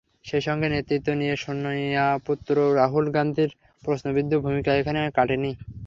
[0.25, 3.51] সেই সঙ্গে নেতৃত্ব নিয়ে সোনিয়াপুত্র রাহুল গান্ধীর
[3.83, 5.51] প্রশ্নবিদ্ধ ভূমিকা এখনো কাটেনি।